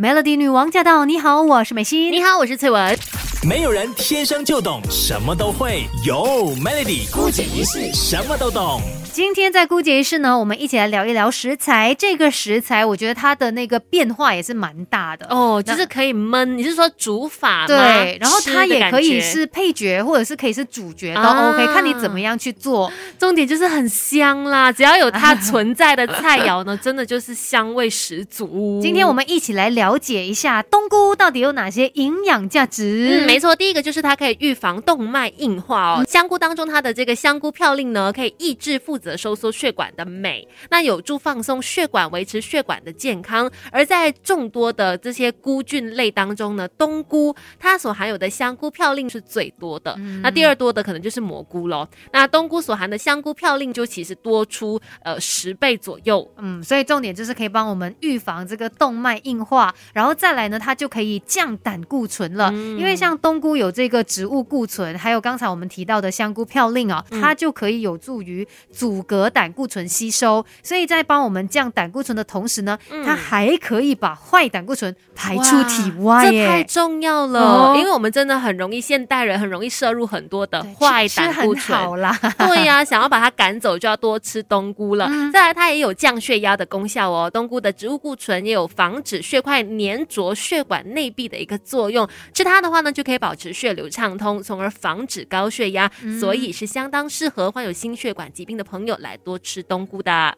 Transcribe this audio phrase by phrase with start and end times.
[0.00, 1.04] Melody 女王驾到！
[1.04, 2.12] 你好，我是美心。
[2.12, 2.96] 你好，我是翠文。
[3.46, 8.80] 没有人天生就懂什么都会，有 Melody 姑姐一世什么都懂。
[9.12, 11.94] 今天在姑姐一世呢，我们一起来聊一聊食材。
[11.98, 16.44] 这个食材，我觉得它的那个变化也是蛮大的哦，就是可以焖。
[16.44, 17.66] 你是说煮法吗？
[17.66, 22.92] 对，然后它也可以是配角，或者是可以是主角都 OK，看你怎么样去做。
[23.18, 28.78] 重点就是很香啦，只要有它存在的菜肴呢，真的就是香味十足。
[28.82, 33.26] 今天我们一起来了解一下冬菇到底有哪些营养价值。
[33.26, 36.04] 嗯，没错，第一个就是它可以预防动脉硬化哦。
[36.08, 43.50] 香菇当中它的这个香菇嘌呤呢，可以抑制负责收缩血管的镁，那有助放松血管，维持血管的健康。
[43.70, 49.94] 而在众多的这些菇菌类当中呢，冬菇它所含有的香菇嘌呤是最多的。
[50.22, 51.86] 那第二多的可能就是蘑菇喽。
[52.10, 56.26] 那冬菇所含的香菇嘌呤就其实多出呃十倍左右。
[56.38, 62.50] 嗯，所以重点就是可以帮我们预防这个动脉硬化，然后再来呢，它就可以降胆固醇了。
[62.52, 77.76] 因为像冬菇有这个植物固醇，还有刚才我们提到的香菇嘌呤啊，它就可以有助于阻隔胆固醇吸收，所以在帮我们降胆固醇的同时呢，它还可以把坏胆固醇排出体外，这太重要了。
[77.76, 85.08] 因为我们真的很容易，现代人很容易摄入很多的坏胆固醇，好啦， 对呀，想要把它赶走，就要多吃冬菇了。
[85.32, 87.30] 再来，它也有降血压的功效哦。
[87.30, 100.36] 冬菇的植物固醇也有防止血块粘着血管内壁的一个作用，吃它的话呢，就可以保持血流畅通，从而防止高血压，所以是相当适合患有心血管疾病的朋友来多吃冬菇的。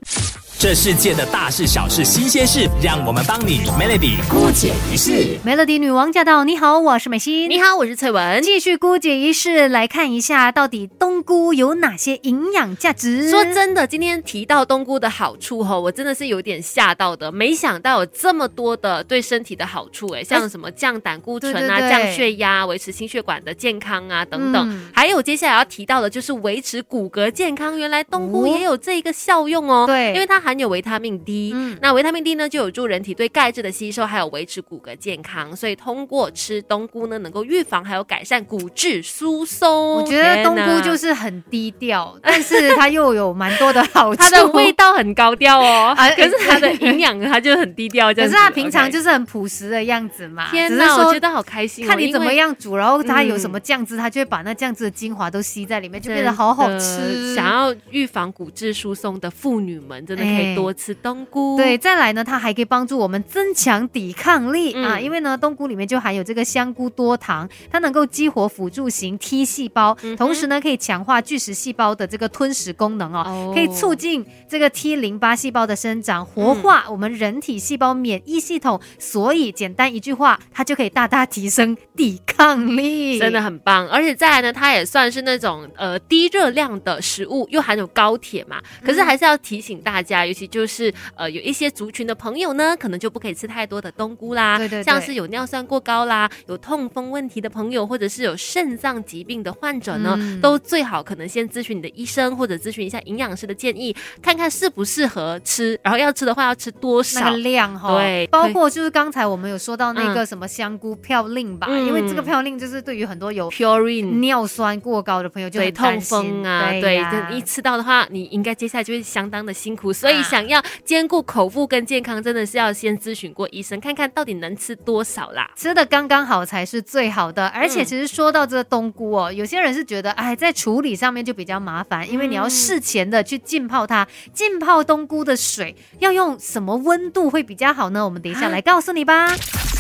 [0.57, 5.39] 这世界的大事小事新鲜事，让我们帮你 Melody 姑姐一世。
[5.45, 6.45] Melody 女王驾到！
[6.45, 7.49] 你好，我是美心。
[7.49, 8.43] 你好，我是翠文。
[8.43, 13.31] 继续姑姐一世来看一下，到底冬菇有哪些营养价值？
[13.31, 27.79] 说真的，今天提到冬菇的好处哈，我真的是有点吓到的，没想到有这么多的对身体的好处哎，像什么降胆固醇啊、降血压、维持心血管的健康啊等等，还有接下来要提到的就是维持骨骼健康。
[27.79, 35.55] 原来冬菇也有这个效用哦，对，因为它含有维他命 D，那维他命 D 呢就有助人体对钙质的吸收，还有维持骨骼健康。
[35.55, 39.95] 所以通过吃冬菇呢，能够预防还有改善骨质疏松。
[39.95, 44.23] 我觉得冬菇就是很低调，但是它又有蛮多的好 处。
[44.23, 48.13] 它的味道很高调哦， 啊，可是它的营养它就很低调。
[48.15, 50.51] 可是它平常就是很朴实的样子嘛。
[50.51, 51.87] 天哪，我觉得好开心。
[51.87, 57.35] 看你怎么样煮，然后它有什么酱汁，它就会把那酱汁的精华都吸在里面，就变得好好吃。
[57.35, 61.57] 想要预防骨质疏松的妇女们，真的可以多吃冬菇。
[61.57, 64.73] 对，再来呢，它还可以帮助我们增强抵抗力。
[64.85, 78.81] 啊，因为呢，冬菇里面就含有这个香菇多糖，它能够激活辅助型 T 细胞，同时呢，可以强化巨噬细胞的这个吞食功能哦，可以促进这个 T 淋巴细胞的生长，活化我们人体细胞免疫系统。
[78.99, 83.87] 所以简单一句话，它就可以大大提升抵抗抗力，真的很棒。
[83.89, 88.59] 而且再来呢，它也算是那种呃低热量的食物，又含有高铁嘛。
[88.83, 94.57] 可是还是要提醒大家，尤其就是呃有一些族群的朋友呢，可能就不可以吃太多的冬菇啦。
[94.57, 105.79] 对对，像是有尿酸过高啦、有痛风问题的朋友，或者是有肾脏疾病的患者呢，都最好可能先咨询你的医生，或者咨询一下营养师的建议，看看适不适合吃。
[105.83, 107.99] 然后要吃的话，要吃多少量哈？
[107.99, 117.03] 对，包括就是刚才我们有说到那个什么香菇嘌呤吧，因为这个嘌呤就是对于很多有 purine 尿酸过高的朋友就很痛风啊，对，
[117.35, 119.93] 一吃到的话，你应该接下来就会相当的辛苦。
[119.93, 125.51] 所以想要兼顾口腹跟健康，真的是要先咨询过医生，看看到底能吃多少啦。
[125.57, 127.49] 吃的刚刚好才是最好的。
[127.49, 134.07] 而且其实说到这个冬菇哦，有些人是觉得哎，在处理上面就比较麻烦，因为你要事前的去浸泡它。
[134.33, 138.05] 浸泡冬菇的水要用什么温度会比较好呢？
[138.05, 139.29] 我们等一下来告诉你吧。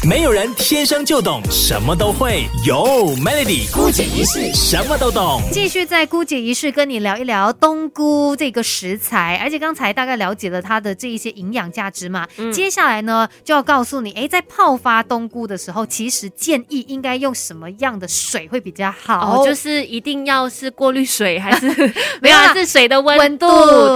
[0.09, 5.43] 没有人天生就懂什么都会，有 Melody 姑姐一式什么都懂。
[5.53, 12.27] 继续在姑姐一式跟你聊一聊冬菇这个食材，而且刚才大概了解了它的这一些营养价值嘛。
[12.51, 19.45] 接下来呢，就要告诉你，哎，在泡发冬菇的时候，其实建议应该用什么样的水会比较好？
[19.45, 21.67] 就是一定要是过滤水，还是
[22.23, 22.39] 没有？
[22.55, 23.47] 是水的温度？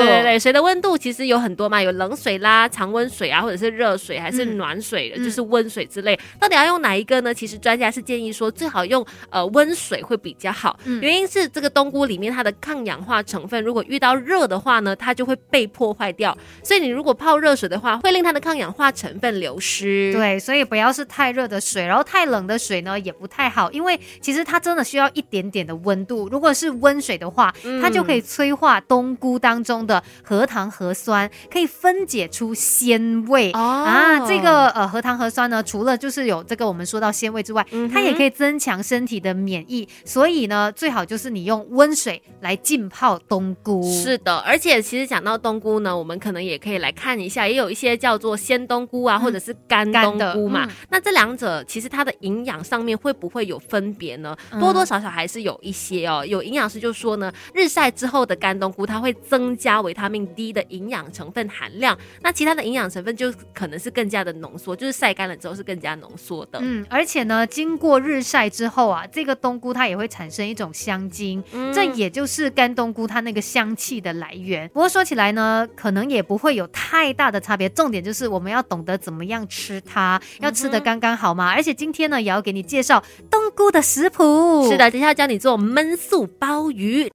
[0.01, 5.89] 对对对，水的温度其实有很多嘛，有冷水啦、常温水啊，或者是热水，还是暖水的，就是温水。
[5.95, 7.33] 之类，到底要用哪一个呢？
[7.33, 10.77] 其实专家是建议说，最好用呃温水会比较好。
[10.85, 16.37] 嗯原因是这个冬菇里面它的抗氧化成分，如果遇到热的话呢，它就会被破坏掉。
[16.65, 20.13] 所以你如果泡热水的话，会令它的抗氧化成分流失。
[20.13, 26.29] 对，所以不要是太热的水，然后太冷的水呢也不太好，因为其实它真的需要一点点的温度。
[26.29, 34.27] 如果是温水的话，它就可以催化冬菇当中的核糖核酸，可以分解出鲜味啊。
[34.27, 39.89] 这个呃核糖核酸呢，除了就是有这个我们说到鲜味之外，它也可以增强身体的免疫。
[40.05, 43.83] 所以呢，最好就是你用温水来浸泡冬菇。
[43.83, 50.69] 是的，而且其实讲到冬菇呢，我们可能也可以来看一下，也有一些叫做鲜冬菇啊，或者是干冬菇嘛。
[50.91, 54.37] 那这两者其实它的营养上面会不会有分别呢？
[54.61, 56.25] 多多少少还是有一些哦。
[56.27, 61.99] 有营养师就说呢，日晒之后的干冬菇，它会增加维他命 D 的营养成分含量。
[62.23, 66.59] 那其他的营养成分就可能是更加的浓缩，就是晒干了之后是更加浓缩的。
[66.63, 71.43] 嗯，而且呢，经过日晒之后啊，这个冬菇它也会产生一种香精，
[71.73, 74.69] 这也就是干冬菇它那个香气的来源。
[74.69, 77.69] 不过说起来呢，可能也不会有太大的差别。
[77.69, 81.53] 重点就是我们要懂得怎么样吃它，要吃的刚刚好嘛。
[81.53, 84.69] 而且今天呢，也要给你介绍冬菇的食谱。
[84.71, 87.11] 是的，接下来教你做焖素鲍鱼。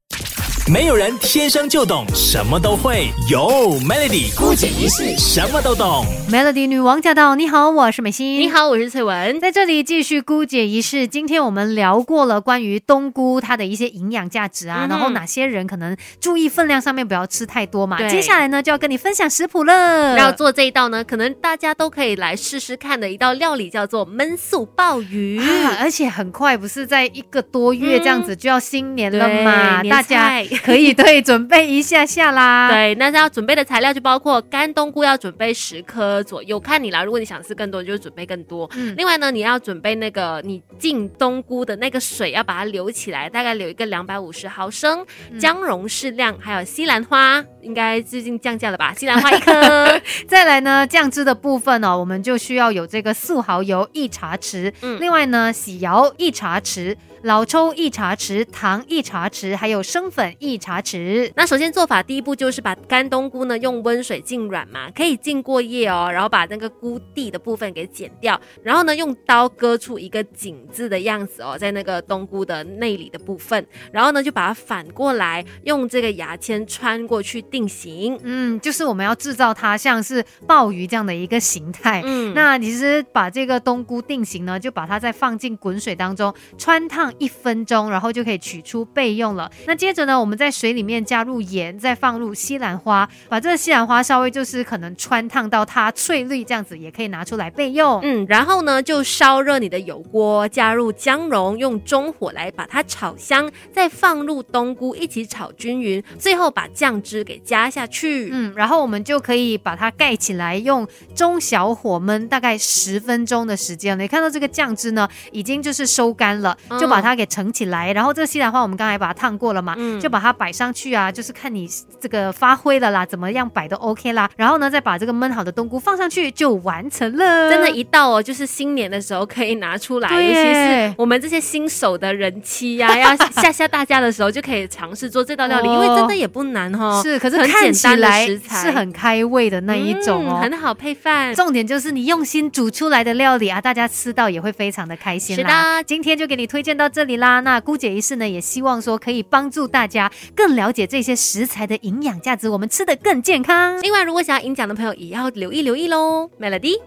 [0.72, 3.40] 没有人天生就懂什么都会，有
[3.80, 6.06] Melody 姑姐一世什么都懂。
[6.32, 7.34] Melody 女王驾到！
[7.34, 8.40] 你好，我是美心。
[8.40, 9.40] 你好，我是翠文。
[9.40, 11.08] 在这里继续姑姐一世。
[11.08, 18.08] 今天我们聊过了关于冬菇它的一些营养价值啊，然后哪些人可能注意分量上面不要吃太多嘛。
[18.08, 20.16] 接下来呢就要跟你分享食谱了。
[20.20, 25.42] 要做这一道呢，可能大家都可以来试试看的一道料理，叫做焖素鲍鱼。
[25.80, 29.82] 而且很快，不是在一个多月这样子就要新年了嘛？
[29.86, 30.32] 大家。
[30.64, 32.70] 可以对，准备一下下啦。
[32.72, 37.04] 对，那要准备的材料就包括干冬菇要准备十颗左右，看你啦。
[37.04, 38.70] 如果你想吃更多，就准备更多。
[38.76, 45.06] 嗯，另外呢，你要准备那个你浸冬菇的那个水，要把它留起来，大概留一个两百五十毫升，
[45.40, 48.94] 姜蓉适量，还有西兰花，应该最近降价了吧？
[48.96, 50.00] 西兰花一颗。
[50.28, 56.96] 再来呢，酱汁的部分哦，我们就需要有这个素蚝油一茶匙，嗯，另外呢，喜肴一茶匙。
[57.24, 61.30] 老抽一茶匙，糖一茶匙，还有生粉一茶匙。
[61.36, 66.10] 那首先做法第一步就是把干冬菇呢用温水浸软嘛，可以浸过夜哦。
[66.12, 73.66] 然后把那个菇蒂的部分给剪掉，然后呢用刀割出一个井字的样子哦，在那个冬菇的内里的部分。
[73.92, 78.18] 然后呢就把它反过来用这个牙签穿过去定型。
[78.24, 82.02] 嗯，就是我们要制造它像是鲍鱼这样的一个形态。
[82.06, 87.09] 嗯，那其实把这个冬菇定型呢，就把它再放进滚水当中穿烫。
[87.18, 89.50] 一分钟，然后就可以取出备用了。
[89.66, 98.00] 那接着呢，我们在水里面加入盐，再放入西兰花，把这个西兰花稍微就是可能穿烫到它翠绿，这样子也可以拿出来备用。
[98.04, 108.30] 嗯，然后呢，就烧热你的油锅，加入姜蓉，用中火来把它炒香，再放入冬菇一起炒均匀，最后把酱汁给加下去。
[108.32, 113.98] 嗯，然后我们就可以把它盖起来，用中小火焖大概十分钟的时间。
[113.98, 116.99] 你看到这个酱汁呢，已经就是收干了，就把。
[117.02, 121.68] 把它给盛起来，然后这个西兰花我们刚才把它烫过了嘛，就把它摆上去啊，就是看你
[122.00, 124.30] 这个发挥了啦，怎么样摆都 OK 啦。
[124.36, 127.50] 然后呢，再把这个焖好的冬菇放上去就完成了。
[127.50, 137.02] 真的，一到哦，就是新年的时候可以拿出来，尤其是我们这些新手的人妻呀， 要吓吓大家的时候，就可以尝试做这道料理，因为真的也不难哈。
[137.02, 141.34] 是，可是看起来是很开胃的那一种哦，很好配饭。
[141.34, 145.36] 重点就是你用心煮出来的料理啊，大家吃到也会非常的开心。
[145.36, 146.89] 是的，今天就给你推荐到。
[146.90, 153.80] 这里啦，那姑姐一世呢，也希望说可以帮助大家更了解这些食材的营养价值，我们吃的更健康。
[153.82, 156.80] 另外，如果想要赢奖的朋友，也要留意留意喽，Melody。